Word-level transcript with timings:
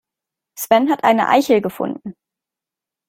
Sven 0.57 0.89
hat 0.89 1.03
eine 1.03 1.29
Eichel 1.29 1.61
gefunden. 1.61 2.15